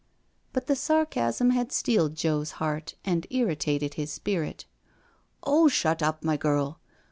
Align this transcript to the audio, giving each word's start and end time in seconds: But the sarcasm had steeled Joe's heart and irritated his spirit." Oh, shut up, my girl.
But 0.51 0.65
the 0.65 0.75
sarcasm 0.75 1.51
had 1.51 1.71
steeled 1.71 2.15
Joe's 2.15 2.53
heart 2.53 2.95
and 3.05 3.27
irritated 3.29 3.93
his 3.93 4.11
spirit." 4.11 4.65
Oh, 5.43 5.67
shut 5.67 6.01
up, 6.01 6.23
my 6.23 6.37
girl. 6.37 6.79